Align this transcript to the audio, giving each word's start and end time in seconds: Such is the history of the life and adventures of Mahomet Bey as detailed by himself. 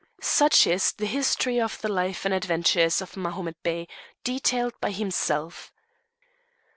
Such 0.19 0.65
is 0.65 0.93
the 0.93 1.05
history 1.05 1.61
of 1.61 1.79
the 1.79 1.87
life 1.87 2.25
and 2.25 2.33
adventures 2.33 3.03
of 3.03 3.15
Mahomet 3.15 3.61
Bey 3.61 3.81
as 3.83 3.87
detailed 4.23 4.73
by 4.81 4.89
himself. 4.89 5.71